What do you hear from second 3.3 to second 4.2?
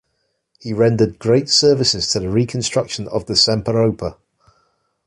Semperoper.